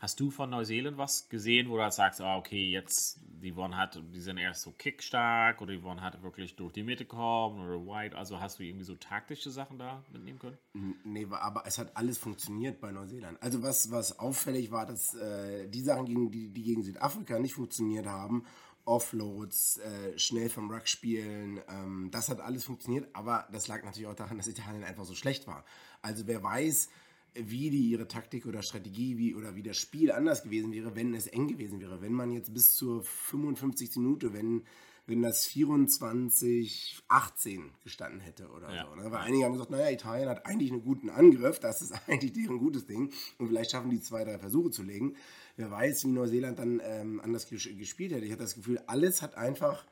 hast 0.00 0.20
du 0.20 0.30
von 0.30 0.50
Neuseeland 0.50 0.98
was 0.98 1.28
gesehen, 1.28 1.68
wo 1.68 1.76
du 1.76 1.82
halt 1.82 1.92
sagst, 1.92 2.20
ah, 2.20 2.36
okay, 2.36 2.70
jetzt, 2.70 3.20
die 3.42 3.54
wollen 3.56 3.76
halt, 3.76 4.00
die 4.14 4.20
sind 4.20 4.38
erst 4.38 4.62
so 4.62 4.72
kickstark 4.72 5.60
oder 5.60 5.72
die 5.72 5.82
wollen 5.82 6.00
halt 6.00 6.22
wirklich 6.22 6.56
durch 6.56 6.72
die 6.72 6.82
Mitte 6.82 7.04
kommen 7.04 7.60
oder 7.66 7.80
wide. 7.80 8.16
Also 8.16 8.40
hast 8.40 8.58
du 8.58 8.62
irgendwie 8.62 8.84
so 8.84 8.94
taktische 8.94 9.50
Sachen 9.50 9.78
da 9.78 10.02
mitnehmen 10.12 10.38
können? 10.38 10.58
Nee, 11.04 11.26
aber 11.30 11.64
es 11.66 11.78
hat 11.78 11.96
alles 11.96 12.18
funktioniert 12.18 12.80
bei 12.80 12.92
Neuseeland. 12.92 13.42
Also 13.42 13.62
was, 13.62 13.90
was 13.90 14.18
auffällig 14.18 14.70
war, 14.70 14.86
dass 14.86 15.14
äh, 15.14 15.68
die 15.68 15.82
Sachen, 15.82 16.06
gegen, 16.06 16.30
die, 16.30 16.48
die 16.48 16.62
gegen 16.62 16.82
Südafrika 16.82 17.38
nicht 17.38 17.54
funktioniert 17.54 18.06
haben, 18.06 18.44
Offloads, 18.84 19.78
äh, 19.78 20.18
schnell 20.18 20.48
vom 20.48 20.70
Ruck 20.70 20.88
spielen. 20.88 21.60
Ähm, 21.68 22.08
das 22.10 22.30
hat 22.30 22.40
alles 22.40 22.64
funktioniert, 22.64 23.08
aber 23.12 23.46
das 23.52 23.68
lag 23.68 23.84
natürlich 23.84 24.08
auch 24.08 24.14
daran, 24.14 24.38
dass 24.38 24.46
Italien 24.46 24.82
einfach 24.82 25.04
so 25.04 25.14
schlecht 25.14 25.46
war. 25.46 25.64
Also 26.00 26.26
wer 26.26 26.42
weiß, 26.42 26.88
wie 27.34 27.70
die 27.70 27.90
ihre 27.90 28.08
Taktik 28.08 28.46
oder 28.46 28.62
Strategie 28.62 29.16
wie, 29.18 29.34
oder 29.34 29.54
wie 29.54 29.62
das 29.62 29.76
Spiel 29.76 30.10
anders 30.12 30.42
gewesen 30.42 30.72
wäre, 30.72 30.96
wenn 30.96 31.14
es 31.14 31.26
eng 31.26 31.48
gewesen 31.48 31.80
wäre. 31.80 32.00
Wenn 32.00 32.12
man 32.12 32.32
jetzt 32.32 32.52
bis 32.52 32.74
zur 32.74 33.02
55. 33.04 33.96
Minute, 33.96 34.32
wenn, 34.32 34.64
wenn 35.06 35.22
das 35.22 35.46
24, 35.46 37.02
18 37.08 37.70
gestanden 37.84 38.20
hätte 38.20 38.48
oder 38.50 38.74
Ja. 38.74 38.86
so. 38.86 38.94
Ne? 38.94 39.10
Weil 39.10 39.18
einige 39.20 39.44
haben 39.44 39.52
gesagt, 39.52 39.70
naja, 39.70 39.90
Italien 39.90 40.28
hat 40.28 40.46
eigentlich 40.46 40.70
einen 40.72 40.82
guten 40.82 41.10
Angriff, 41.10 41.58
das 41.60 41.82
ist 41.82 41.92
eigentlich 42.08 42.32
deren 42.32 42.58
gutes 42.58 42.86
Ding 42.86 43.12
und 43.38 43.48
vielleicht 43.48 43.70
schaffen 43.70 43.90
die 43.90 44.00
zwei, 44.00 44.24
drei 44.24 44.38
Versuche 44.38 44.70
zu 44.70 44.82
legen. 44.82 45.14
Wer 45.56 45.70
weiß, 45.70 46.04
wie 46.04 46.08
Neuseeland 46.08 46.58
dann 46.58 46.80
ähm, 46.84 47.20
anders 47.20 47.46
ges 47.48 47.64
gespielt 47.76 48.12
hätte. 48.12 48.24
Ich 48.24 48.32
hatte 48.32 48.42
das 48.42 48.54
Gefühl, 48.54 48.80
alles 48.86 49.22
hat 49.22 49.36
einfach 49.36 49.84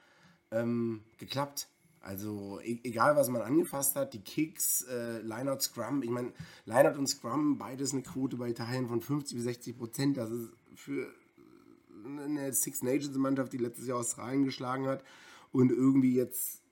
ähm, 0.51 1.03
geklappt. 1.19 1.69
Also 2.07 2.61
e 2.63 2.79
egal, 2.85 3.17
was 3.17 3.29
man 3.29 3.43
angefasst 3.43 3.97
hat, 3.97 4.15
die 4.15 4.21
Kicks, 4.21 4.83
äh, 4.83 5.21
Lineout, 5.23 5.61
Scrum, 5.61 6.05
ich 6.05 6.11
meine, 6.11 6.33
Lineout 6.65 6.99
und 6.99 7.09
Scrum, 7.09 7.59
beides 7.59 7.93
eine 7.93 8.03
Quote 8.03 8.37
bei 8.37 8.51
Italien 8.51 8.87
von 8.87 9.01
50 9.01 9.37
bis 9.37 9.45
60 9.45 9.77
Prozent. 9.77 10.17
Das 10.17 10.31
ist 10.31 10.51
für 10.77 11.13
eine 12.05 12.53
Six 12.53 12.83
Nations 12.83 13.17
Mannschaft, 13.17 13.53
die 13.53 13.59
letztes 13.59 13.89
Jahr 13.89 13.99
Australien 13.99 14.45
geschlagen 14.45 14.87
hat 14.87 15.03
und 15.51 15.73
irgendwie 15.73 16.15
jetzt 16.15 16.63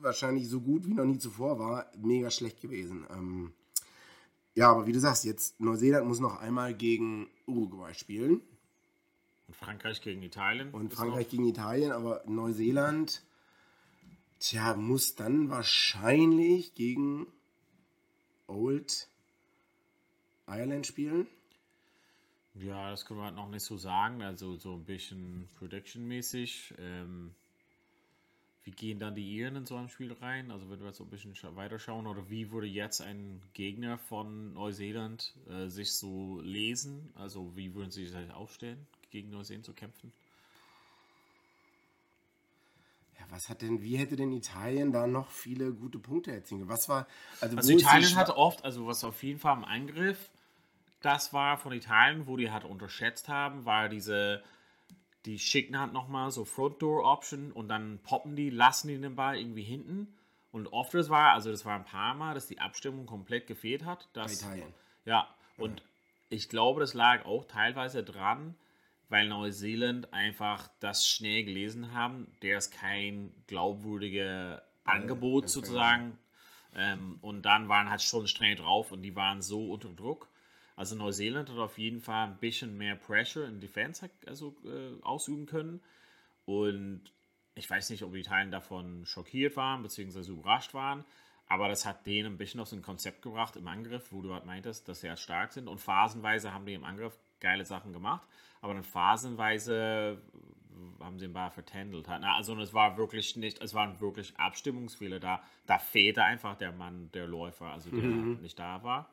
wahrscheinlich 0.00 0.48
so 0.48 0.60
gut 0.60 0.86
wie 0.86 0.94
noch 0.94 1.04
nie 1.04 1.18
zuvor 1.18 1.58
war, 1.58 1.90
mega 2.00 2.30
schlecht 2.30 2.60
gewesen. 2.60 3.04
Ähm, 3.10 3.52
ja, 4.54 4.70
aber 4.70 4.86
wie 4.86 4.92
du 4.92 5.00
sagst, 5.00 5.24
jetzt 5.24 5.58
Neuseeland 5.60 6.06
muss 6.06 6.20
noch 6.20 6.38
einmal 6.40 6.74
gegen 6.74 7.28
Uruguay 7.46 7.92
spielen 7.92 8.40
Und 9.48 9.56
Frankreich 9.56 10.00
gegen 10.00 10.22
Italien. 10.22 10.70
und 10.70 10.94
Frankreich 10.94 11.28
gegen 11.28 11.44
Italien, 11.46 11.90
aber 11.90 12.22
Neuseeland, 12.26 13.24
tja, 14.44 14.74
muss 14.76 15.14
dann 15.16 15.50
wahrscheinlich 15.50 16.74
gegen 16.74 17.26
Old 18.48 19.08
Ireland 20.48 20.86
spielen. 20.86 21.26
Ja, 22.54 22.90
das 22.90 23.04
können 23.04 23.20
wir 23.20 23.24
halt 23.24 23.34
noch 23.36 23.48
nicht 23.48 23.62
so 23.64 23.76
sagen. 23.76 24.22
Also 24.22 24.56
so 24.56 24.74
ein 24.74 24.84
bisschen 24.84 25.48
Prediction-mäßig. 25.58 26.74
Ähm, 26.78 27.34
wie 28.64 28.70
gehen 28.72 28.98
dann 28.98 29.14
die 29.14 29.36
Iren 29.36 29.56
in 29.56 29.66
so 29.66 29.76
ein 29.76 29.88
Spiel 29.88 30.12
rein? 30.12 30.50
Also 30.50 30.68
wenn 30.70 30.80
wir 30.80 30.86
jetzt 30.88 30.96
so 30.98 31.04
ein 31.04 31.10
bisschen 31.10 31.34
scha- 31.34 31.54
weiterschauen, 31.54 32.06
oder 32.06 32.28
wie 32.30 32.50
würde 32.50 32.66
jetzt 32.66 33.00
ein 33.02 33.40
Gegner 33.52 33.98
von 33.98 34.54
Neuseeland 34.54 35.34
äh, 35.48 35.68
sich 35.68 35.92
so 35.92 36.40
lesen? 36.40 37.12
Also 37.14 37.54
wie 37.56 37.74
würden 37.74 37.90
sie 37.90 38.06
sich 38.06 38.30
aufstellen, 38.32 38.86
gegen 39.10 39.30
Neuseeland 39.30 39.66
zu 39.66 39.74
kämpfen? 39.74 40.12
Ja, 43.13 43.13
was 43.30 43.48
hat 43.48 43.62
denn, 43.62 43.82
wie 43.82 43.96
hätte 43.96 44.16
denn 44.16 44.32
Italien 44.32 44.92
da 44.92 45.06
noch 45.06 45.30
viele 45.30 45.72
gute 45.72 45.98
Punkte 45.98 46.32
erzielen 46.32 46.60
können? 46.60 46.70
Was 46.70 46.88
war, 46.88 47.06
also, 47.40 47.56
Also 47.56 47.72
Italien 47.72 48.16
hatte 48.16 48.36
oft, 48.36 48.64
also 48.64 48.86
was 48.86 49.04
auf 49.04 49.22
jeden 49.22 49.38
Fall 49.38 49.56
im 49.56 49.64
Angriff, 49.64 50.30
das 51.00 51.32
war 51.32 51.58
von 51.58 51.72
Italien, 51.72 52.26
wo 52.26 52.36
die 52.36 52.50
halt 52.50 52.64
unterschätzt 52.64 53.28
haben, 53.28 53.64
war 53.64 53.88
diese, 53.88 54.42
die 55.26 55.38
schicken 55.38 55.78
halt 55.78 55.92
nochmal 55.92 56.30
so 56.30 56.44
Front 56.44 56.80
Door 56.80 57.04
Option 57.04 57.52
und 57.52 57.68
dann 57.68 57.98
poppen 58.02 58.36
die, 58.36 58.50
lassen 58.50 58.88
die 58.88 58.98
den 58.98 59.14
Ball 59.14 59.36
irgendwie 59.36 59.62
hinten. 59.62 60.14
Und 60.50 60.68
oft 60.68 60.94
das 60.94 61.10
war, 61.10 61.32
also 61.32 61.50
das 61.50 61.64
war 61.64 61.74
ein 61.74 61.84
paar 61.84 62.14
Mal, 62.14 62.34
dass 62.34 62.46
die 62.46 62.60
Abstimmung 62.60 63.06
komplett 63.06 63.46
gefehlt 63.46 63.84
hat. 63.84 64.08
Dass, 64.12 64.40
Bei 64.40 64.46
Italien. 64.46 64.74
Ja, 65.04 65.28
und 65.58 65.82
ich 66.30 66.48
glaube, 66.48 66.80
das 66.80 66.94
lag 66.94 67.24
auch 67.24 67.44
teilweise 67.44 68.02
dran, 68.02 68.54
weil 69.14 69.28
Neuseeland 69.28 70.12
einfach 70.12 70.68
das 70.80 71.06
schnell 71.06 71.44
gelesen 71.44 71.94
haben. 71.94 72.26
Der 72.42 72.58
ist 72.58 72.72
kein 72.72 73.32
glaubwürdiges 73.46 74.60
Angebot 74.82 75.48
sozusagen. 75.48 76.18
Ähm, 76.74 77.20
und 77.22 77.42
dann 77.42 77.68
waren 77.68 77.88
halt 77.90 78.02
schon 78.02 78.26
streng 78.26 78.56
drauf 78.56 78.90
und 78.90 79.02
die 79.02 79.14
waren 79.14 79.40
so 79.40 79.70
unter 79.70 79.90
Druck. 79.90 80.28
Also 80.74 80.96
Neuseeland 80.96 81.48
hat 81.48 81.58
auf 81.58 81.78
jeden 81.78 82.00
Fall 82.00 82.26
ein 82.26 82.38
bisschen 82.38 82.76
mehr 82.76 82.96
Pressure 82.96 83.46
in 83.46 83.60
Defense 83.60 84.10
also, 84.26 84.56
äh, 84.64 85.00
ausüben 85.04 85.46
können. 85.46 85.80
Und 86.44 87.02
ich 87.54 87.70
weiß 87.70 87.90
nicht, 87.90 88.02
ob 88.02 88.12
die 88.14 88.18
Italien 88.18 88.50
davon 88.50 89.06
schockiert 89.06 89.56
waren, 89.56 89.84
beziehungsweise 89.84 90.32
überrascht 90.32 90.74
waren. 90.74 91.04
Aber 91.46 91.68
das 91.68 91.86
hat 91.86 92.04
denen 92.04 92.32
ein 92.32 92.36
bisschen 92.36 92.58
auf 92.58 92.66
so 92.66 92.74
ein 92.74 92.82
Konzept 92.82 93.22
gebracht 93.22 93.54
im 93.54 93.68
Angriff, 93.68 94.10
wo 94.10 94.22
du 94.22 94.34
halt 94.34 94.44
meintest, 94.44 94.88
dass 94.88 95.02
sie 95.02 95.08
halt 95.08 95.20
stark 95.20 95.52
sind. 95.52 95.68
Und 95.68 95.80
phasenweise 95.80 96.52
haben 96.52 96.66
die 96.66 96.74
im 96.74 96.82
Angriff 96.82 97.16
geile 97.40 97.64
Sachen 97.64 97.92
gemacht. 97.92 98.26
Aber 98.60 98.74
dann 98.74 98.84
phasenweise 98.84 100.22
haben 101.00 101.18
sie 101.18 101.26
den 101.26 101.32
Ball 101.32 101.50
vertändelt. 101.50 102.08
halt. 102.08 102.24
Also 102.24 102.58
es 102.58 102.72
war 102.72 102.96
wirklich 102.96 103.36
nicht, 103.36 103.62
es 103.62 103.74
waren 103.74 104.00
wirklich 104.00 104.36
Abstimmungsfehler 104.38 105.20
da. 105.20 105.42
Da 105.66 105.78
fehlte 105.78 106.24
einfach 106.24 106.56
der 106.56 106.72
Mann, 106.72 107.10
der 107.12 107.26
Läufer, 107.26 107.66
also 107.66 107.90
der 107.90 108.00
nicht 108.00 108.58
da 108.58 108.82
war. 108.82 109.10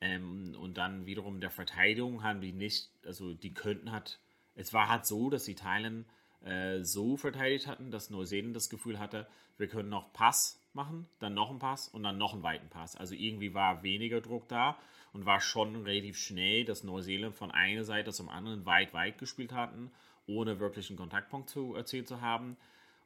Ähm, 0.00 0.56
und 0.60 0.78
dann 0.78 1.06
wiederum 1.06 1.40
der 1.40 1.50
Verteidigung 1.50 2.22
haben 2.22 2.40
die 2.40 2.52
nicht, 2.52 2.90
also 3.06 3.34
die 3.34 3.54
könnten 3.54 3.92
hat, 3.92 4.18
es 4.54 4.72
war 4.74 4.88
halt 4.88 5.06
so, 5.06 5.30
dass 5.30 5.48
Italien 5.48 6.06
äh, 6.44 6.82
so 6.82 7.16
verteidigt 7.16 7.66
hatten, 7.66 7.90
dass 7.90 8.10
Neuseeland 8.10 8.56
das 8.56 8.70
Gefühl 8.70 8.98
hatte, 8.98 9.26
wir 9.58 9.68
können 9.68 9.88
noch 9.88 10.12
Pass 10.12 10.60
machen, 10.72 11.08
dann 11.18 11.34
noch 11.34 11.50
einen 11.50 11.58
Pass 11.58 11.88
und 11.88 12.02
dann 12.02 12.18
noch 12.18 12.32
einen 12.32 12.42
weiten 12.42 12.68
Pass. 12.68 12.96
Also 12.96 13.14
irgendwie 13.14 13.54
war 13.54 13.82
weniger 13.82 14.20
Druck 14.20 14.48
da 14.48 14.76
und 15.12 15.26
war 15.26 15.40
schon 15.40 15.82
relativ 15.84 16.18
schnell, 16.18 16.64
dass 16.64 16.84
Neuseeland 16.84 17.34
von 17.34 17.50
einer 17.50 17.84
Seite 17.84 18.12
zum 18.12 18.28
anderen 18.28 18.64
weit, 18.66 18.94
weit 18.94 19.18
gespielt 19.18 19.52
hatten, 19.52 19.90
ohne 20.26 20.58
wirklich 20.60 20.88
einen 20.88 20.98
Kontaktpunkt 20.98 21.50
zu 21.50 21.74
erzielt 21.74 22.08
zu 22.08 22.20
haben 22.20 22.56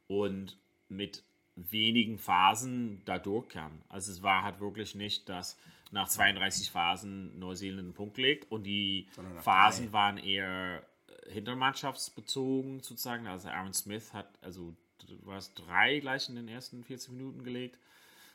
und 0.07 0.57
mit 0.89 1.23
wenigen 1.55 2.17
Phasen 2.17 3.01
da 3.05 3.19
durchkam. 3.19 3.81
Also 3.89 4.11
es 4.11 4.21
war 4.23 4.43
halt 4.43 4.59
wirklich 4.59 4.95
nicht, 4.95 5.27
dass 5.27 5.57
nach 5.91 6.07
32 6.07 6.71
Phasen 6.71 7.37
Neuseeland 7.39 7.79
einen 7.79 7.93
Punkt 7.93 8.17
legt 8.17 8.51
und 8.51 8.63
die 8.63 9.07
Phasen 9.41 9.91
waren 9.93 10.17
eher 10.17 10.83
hintermannschaftsbezogen 11.29 12.81
sozusagen. 12.81 13.27
Also 13.27 13.49
Aaron 13.49 13.73
Smith 13.73 14.13
hat 14.13 14.27
also 14.41 14.73
du 15.05 15.31
hast 15.31 15.53
drei 15.55 15.99
gleich 15.99 16.29
in 16.29 16.35
den 16.35 16.47
ersten 16.47 16.83
40 16.83 17.11
Minuten 17.11 17.43
gelegt. 17.43 17.77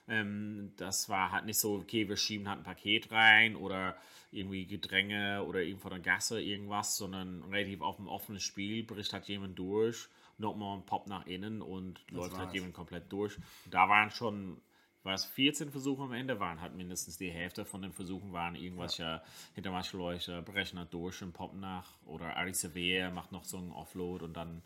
Ähm, 0.09 0.73
das 0.77 1.09
war 1.09 1.31
halt 1.31 1.45
nicht 1.45 1.59
so, 1.59 1.77
okay, 1.77 2.09
wir 2.09 2.17
schieben 2.17 2.49
halt 2.49 2.61
ein 2.61 2.65
Paket 2.65 3.13
rein 3.13 3.55
oder 3.55 3.97
irgendwie 4.33 4.67
Gedränge 4.67 5.45
oder 5.45 5.61
irgendwo 5.61 5.89
von 5.89 5.91
der 5.93 6.01
Gasse 6.01 6.41
irgendwas, 6.41 6.97
sondern 6.97 7.43
relativ 7.45 7.83
auf 7.83 7.97
dem 7.97 8.09
offenen 8.09 8.41
Spiel 8.41 8.83
bricht 8.83 9.13
halt 9.13 9.29
jemand 9.29 9.59
durch, 9.59 10.09
nochmal 10.39 10.79
ein 10.79 10.87
Pop 10.87 11.07
nach 11.07 11.27
innen 11.27 11.63
und 11.63 12.01
läuft 12.11 12.37
halt 12.37 12.53
jemand 12.55 12.75
komplett 12.75 13.13
durch. 13.13 13.39
Da 13.71 13.89
waren 13.89 14.11
schon, 14.11 14.61
war 15.05 15.15
es 15.15 15.25
14 15.25 15.71
Versuche 15.71 16.03
am 16.03 16.13
Ende, 16.13 16.39
waren 16.41 16.61
halt 16.61 16.75
mindestens 16.77 17.17
die 17.17 17.31
Hälfte 17.31 17.65
von 17.65 17.83
den 17.83 17.93
Versuchen 17.93 18.33
waren 18.33 18.55
irgendwelche 18.55 19.21
Hintermaschläuche, 19.55 20.43
brechen 20.43 20.79
halt 20.79 20.93
durch 20.93 21.23
und 21.23 21.33
poppen 21.33 21.61
nach 21.61 21.87
oder 22.07 22.37
Ari 22.37 22.55
Sevilla 22.55 23.11
macht 23.11 23.33
noch 23.33 23.45
so 23.45 23.57
einen 23.59 23.73
Offload 23.73 24.25
und 24.25 24.37
dann 24.37 24.63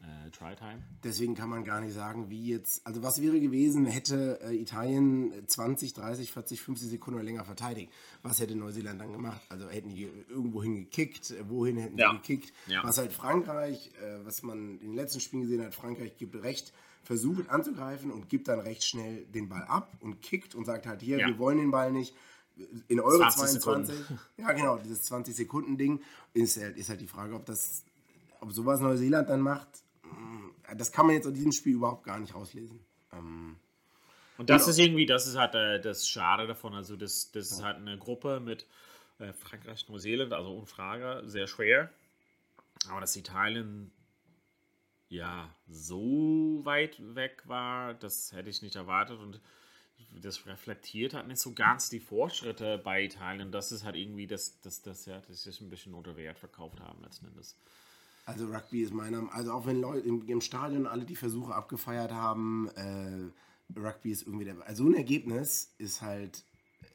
äh, 0.00 0.30
Try-Time. 0.30 0.82
Deswegen 1.02 1.34
kann 1.34 1.48
man 1.48 1.64
gar 1.64 1.80
nicht 1.80 1.94
sagen, 1.94 2.28
wie 2.28 2.46
jetzt. 2.48 2.86
Also, 2.86 3.02
was 3.02 3.22
wäre 3.22 3.40
gewesen, 3.40 3.86
hätte 3.86 4.38
äh, 4.42 4.54
Italien 4.54 5.32
20, 5.46 5.94
30, 5.94 6.30
40, 6.30 6.60
50 6.60 6.90
Sekunden 6.90 7.16
oder 7.20 7.24
länger 7.24 7.44
verteidigt? 7.44 7.90
Was 8.22 8.38
hätte 8.38 8.54
Neuseeland 8.54 9.00
dann 9.00 9.12
gemacht? 9.12 9.40
Also, 9.48 9.68
hätten 9.70 9.88
die 9.88 10.06
irgendwo 10.28 10.62
hingekickt? 10.62 11.30
Äh, 11.30 11.48
Wohin 11.48 11.78
hätten 11.78 11.96
Ja. 11.96 12.10
sie 12.10 12.16
gekickt? 12.18 12.52
Ja. 12.66 12.84
Was 12.84 12.98
halt 12.98 13.12
Frankreich, 13.12 13.92
äh, 14.02 14.24
was 14.26 14.42
man 14.42 14.78
in 14.80 14.88
den 14.88 14.94
letzten 14.94 15.20
Spielen 15.20 15.42
gesehen 15.42 15.64
hat, 15.64 15.74
Frankreich 15.74 16.18
gibt 16.18 16.34
recht, 16.42 16.74
versucht 17.04 17.48
anzugreifen 17.50 18.10
und 18.10 18.28
gibt 18.28 18.48
dann 18.48 18.60
recht 18.60 18.84
schnell 18.84 19.24
den 19.26 19.48
Ball 19.48 19.62
ab 19.64 19.92
und 20.00 20.20
kickt 20.22 20.54
und 20.54 20.64
sagt 20.64 20.86
halt: 20.86 21.02
Hier, 21.02 21.18
Ja. 21.18 21.26
wir 21.28 21.38
wollen 21.38 21.58
den 21.58 21.70
Ball 21.70 21.92
nicht. 21.92 22.14
In 22.88 23.00
eure 23.00 23.18
20 23.30 23.60
22. 23.60 23.96
Sekunden. 23.96 24.20
Ja, 24.36 24.52
genau, 24.52 24.78
dieses 24.78 25.10
20-Sekunden-Ding 25.10 26.00
ist 26.34 26.56
halt, 26.60 26.76
ist 26.76 26.88
halt 26.88 27.00
die 27.00 27.08
Frage, 27.08 27.34
ob 27.34 27.44
das, 27.46 27.84
ob 28.40 28.52
sowas 28.52 28.80
Neuseeland 28.80 29.28
dann 29.28 29.40
macht. 29.40 29.66
mm, 30.04 30.76
Das 30.76 30.92
kann 30.92 31.06
man 31.06 31.16
jetzt 31.16 31.26
aus 31.26 31.32
diesem 31.32 31.50
Spiel 31.52 31.74
überhaupt 31.74 32.04
gar 32.04 32.20
nicht 32.20 32.32
rauslesen. 32.34 32.78
Ähm, 33.12 33.56
Und 34.38 34.50
das 34.50 34.62
Genau. 34.62 34.70
ist 34.70 34.78
irgendwie, 34.78 35.04
das 35.06 35.26
ist 35.26 35.36
halt 35.36 35.54
äh, 35.56 35.80
das 35.80 36.08
Schade 36.08 36.46
davon. 36.46 36.74
Also, 36.74 36.96
das, 36.96 37.30
das 37.32 37.50
ist 37.50 37.62
halt 37.64 37.76
eine 37.78 37.98
Gruppe 37.98 38.38
mit 38.38 38.66
äh, 39.18 39.32
Frankreich, 39.32 39.88
Neuseeland, 39.88 40.32
also 40.32 40.50
ohne 40.56 40.66
Frage, 40.66 41.22
sehr 41.26 41.48
schwer. 41.48 41.90
Aber 42.88 43.00
dass 43.00 43.16
Italien 43.16 43.90
ja 45.14 45.54
so 45.68 46.60
weit 46.64 47.00
weg 47.14 47.42
war, 47.46 47.94
das 47.94 48.32
hätte 48.32 48.50
ich 48.50 48.62
nicht 48.62 48.76
erwartet. 48.76 49.18
Und 49.18 49.40
das 50.20 50.46
reflektiert 50.46 51.14
halt 51.14 51.26
nicht 51.28 51.40
so 51.40 51.52
ganz 51.52 51.88
die 51.88 52.00
Fortschritte 52.00 52.78
bei 52.78 53.04
Italien. 53.04 53.50
Das 53.50 53.72
ist 53.72 53.84
halt 53.84 53.96
irgendwie, 53.96 54.26
das, 54.26 54.60
das, 54.60 54.82
das, 54.82 55.06
ja, 55.06 55.20
das 55.26 55.42
sich 55.42 55.60
ein 55.60 55.70
bisschen 55.70 55.94
unter 55.94 56.16
Wert 56.16 56.38
verkauft 56.38 56.80
haben 56.80 57.02
letzten 57.02 57.26
Endes. 57.26 57.56
Also 58.26 58.46
Rugby 58.46 58.82
ist 58.82 58.92
meiner, 58.92 59.32
also 59.32 59.52
auch 59.52 59.66
wenn 59.66 59.80
Leute 59.80 60.06
im, 60.06 60.26
im 60.26 60.40
Stadion 60.40 60.86
alle 60.86 61.04
die 61.04 61.16
Versuche 61.16 61.54
abgefeiert 61.54 62.12
haben, 62.12 62.68
äh, 62.74 63.78
Rugby 63.78 64.10
ist 64.10 64.22
irgendwie 64.22 64.44
der, 64.44 64.56
also 64.66 64.84
so 64.84 64.90
ein 64.90 64.94
Ergebnis 64.94 65.74
ist 65.78 66.00
halt, 66.00 66.44
äh, 66.80 66.86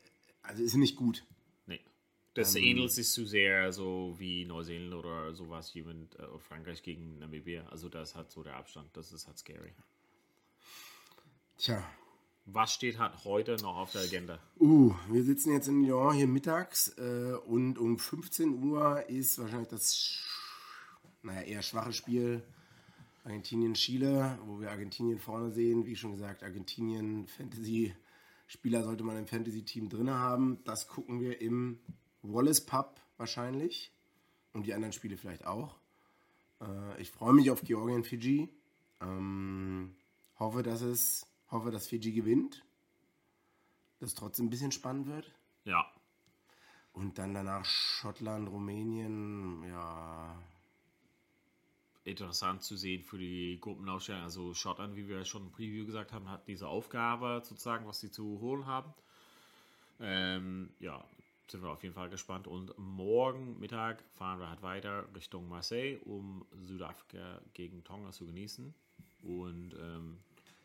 also 0.42 0.64
ist 0.64 0.76
nicht 0.76 0.96
gut. 0.96 1.24
Das 2.40 2.56
Ähm, 2.56 2.64
ähnelt 2.64 2.92
sich 2.94 3.10
zu 3.10 3.26
sehr 3.26 3.74
so 3.74 4.16
wie 4.18 4.46
Neuseeland 4.46 4.94
oder 4.94 5.34
sowas, 5.34 5.74
jemand 5.74 6.18
äh, 6.18 6.24
oder 6.24 6.40
Frankreich 6.40 6.82
gegen 6.82 7.20
Namibia. 7.20 7.68
Also 7.68 7.90
das 7.90 8.16
hat 8.16 8.32
so 8.32 8.44
der 8.44 8.56
Abstand. 8.56 8.96
Das 8.96 9.12
ist 9.12 9.28
halt 9.28 9.38
scary. 9.38 9.74
Tja, 11.58 11.86
Was 12.46 12.72
steht 12.72 12.98
halt 12.98 13.26
heute 13.26 13.58
noch 13.58 13.76
auf 13.76 13.92
der 13.92 14.04
Agenda? 14.04 14.40
Uh, 14.58 14.96
wir 15.12 15.22
sitzen 15.24 15.52
jetzt 15.52 15.68
in 15.68 15.84
Lyon 15.84 16.14
hier 16.14 16.28
mittags 16.28 16.98
äh, 16.98 17.34
und 17.46 17.78
um 17.78 18.00
15 18.00 18.64
Uhr 18.64 19.10
ist 19.10 19.38
wahrscheinlich 19.38 19.68
das, 19.68 20.24
naja, 21.22 21.42
eher 21.42 21.62
schwache 21.62 21.92
Spiel 21.92 22.42
Argentinien-Chile, 23.26 24.40
wo 24.46 24.62
wir 24.62 24.72
Argentinien 24.72 25.20
vorne 25.20 25.52
sehen. 25.52 25.86
Wie 25.86 25.98
schon 25.98 26.14
gesagt, 26.14 26.42
Argentinien 26.42 27.28
Fantasy-Spieler 27.28 28.84
sollte 28.84 29.04
man 29.04 29.18
im 29.18 29.28
Fantasy-Team 29.28 29.90
drin 29.90 30.10
haben. 30.10 30.64
Das 30.64 30.88
gucken 30.88 31.20
wir 31.20 31.42
im 31.42 31.80
Wallace 32.22 32.66
Pub 32.66 33.00
wahrscheinlich 33.18 33.92
und 34.54 34.66
die 34.66 34.74
anderen 34.74 34.94
Spiele 34.94 35.18
vielleicht 35.18 35.46
auch. 35.46 35.76
Äh, 36.62 37.02
ich 37.02 37.12
freue 37.12 37.34
mich 37.34 37.52
auf 37.52 37.62
Georgien-Fiji. 37.62 38.50
Ähm, 39.02 39.96
hoffe, 40.38 40.64
dass 40.64 40.82
es, 40.82 41.26
hoffe, 41.50 41.72
dass 41.72 41.88
Fiji 41.88 42.12
gewinnt 42.12 42.64
dass 44.00 44.10
es 44.10 44.16
trotzdem 44.16 44.48
ein 44.48 44.50
bisschen 44.50 44.72
spannend 44.72 45.08
wird. 45.08 45.32
Ja, 45.66 45.86
Und 46.94 47.18
dann 47.18 47.34
danach 47.34 47.66
Schottland, 47.66 48.50
Rumänien, 48.50 49.64
ja. 49.68 50.42
interessant 52.06 52.64
zu 52.64 52.76
sehen 52.76 53.04
für 53.04 53.18
die 53.18 53.60
Gruppenausstellung. 53.62 54.24
Also 54.24 54.54
Schottland, 54.54 54.96
wie 54.96 55.08
wir 55.08 55.24
schon 55.26 55.44
im 55.44 55.52
Preview 55.52 55.86
gesagt 55.86 56.12
haben, 56.12 56.30
hat 56.30 56.48
diese 56.48 56.68
Aufgabe 56.68 57.42
sozusagen, 57.44 57.86
was 57.88 58.00
sie 58.00 58.10
zu 58.10 58.40
holen 58.40 58.66
haben. 58.66 58.94
Ähm, 60.00 60.70
ja, 60.80 61.04
sind 61.52 61.64
wir 61.64 61.70
auf 61.70 61.84
jeden 61.84 61.96
Fall 61.96 62.10
gespannt. 62.10 62.48
Und 62.48 62.78
morgen 62.78 63.60
Mittag 63.60 64.04
fahren 64.14 64.40
wir 64.40 64.50
halt 64.50 64.62
weiter 64.62 65.08
Richtung 65.16 65.48
Marseille, 65.48 65.98
um 66.06 66.46
Südafrika 66.62 67.42
gegen 67.54 67.84
Tonga 67.84 68.12
zu 68.12 68.26
genießen. 68.26 68.74
Und 69.24 69.76
ähm, 69.80 70.20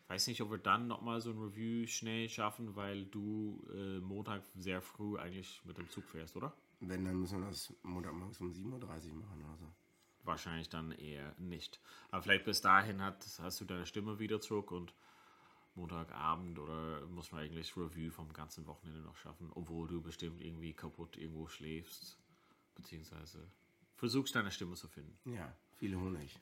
weiß 0.07 0.27
nicht, 0.27 0.41
ob 0.41 0.51
wir 0.51 0.57
dann 0.57 0.87
nochmal 0.87 1.21
so 1.21 1.31
ein 1.31 1.39
Review 1.39 1.87
schnell 1.87 2.29
schaffen, 2.29 2.75
weil 2.75 3.05
du 3.05 3.65
äh, 3.73 3.99
Montag 3.99 4.43
sehr 4.55 4.81
früh 4.81 5.17
eigentlich 5.17 5.61
mit 5.65 5.77
dem 5.77 5.89
Zug 5.89 6.05
fährst, 6.05 6.35
oder? 6.35 6.53
Wenn, 6.79 7.05
dann 7.05 7.19
müssen 7.19 7.39
wir 7.39 7.47
das 7.47 7.73
Montagmorgens 7.83 8.39
um 8.39 8.51
7.30 8.51 9.09
Uhr 9.09 9.15
machen 9.15 9.43
oder 9.43 9.57
so. 9.57 9.71
Wahrscheinlich 10.23 10.69
dann 10.69 10.91
eher 10.91 11.35
nicht. 11.37 11.79
Aber 12.09 12.23
vielleicht 12.23 12.45
bis 12.45 12.61
dahin 12.61 13.01
hat, 13.01 13.25
hast 13.39 13.61
du 13.61 13.65
deine 13.65 13.85
Stimme 13.85 14.19
wieder 14.19 14.41
zurück 14.41 14.71
und 14.71 14.93
Montagabend 15.75 16.59
oder 16.59 17.05
muss 17.07 17.31
man 17.31 17.41
eigentlich 17.41 17.75
Review 17.75 18.11
vom 18.11 18.31
ganzen 18.33 18.65
Wochenende 18.65 19.01
noch 19.01 19.17
schaffen, 19.17 19.51
obwohl 19.55 19.87
du 19.87 20.01
bestimmt 20.01 20.41
irgendwie 20.41 20.73
kaputt 20.73 21.17
irgendwo 21.17 21.47
schläfst, 21.47 22.17
beziehungsweise 22.75 23.47
versuchst 23.95 24.35
deine 24.35 24.51
Stimme 24.51 24.75
zu 24.75 24.87
finden. 24.87 25.17
Ja, 25.33 25.53
viele 25.77 25.99
Honig. 25.99 26.39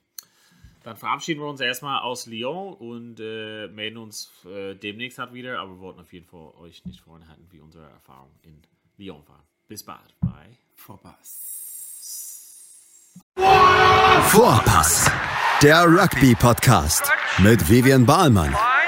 Dann 0.82 0.96
verabschieden 0.96 1.40
wir 1.40 1.48
uns 1.48 1.60
erstmal 1.60 2.02
aus 2.02 2.26
Lyon 2.26 2.74
und 2.74 3.18
äh, 3.18 3.68
melden 3.68 3.96
uns 3.96 4.30
äh, 4.44 4.74
demnächst 4.74 5.18
halt 5.18 5.32
wieder, 5.32 5.58
aber 5.58 5.72
wir 5.72 5.80
wollten 5.80 6.00
auf 6.00 6.12
jeden 6.12 6.26
Fall 6.26 6.52
euch 6.58 6.84
nicht 6.84 7.00
vorenthalten, 7.00 7.46
wie 7.50 7.60
unsere 7.60 7.88
Erfahrung 7.88 8.30
in 8.42 8.60
Lyon 8.98 9.26
war. 9.26 9.42
Bis 9.66 9.82
bald. 9.82 10.14
Bye. 10.20 10.58
Vorpass. 10.76 11.54
Vorpass, 14.24 15.10
der 15.62 15.84
Rugby-Podcast 15.86 17.10
mit 17.38 17.68
Vivian 17.70 18.04
Bahlmann, 18.04 18.54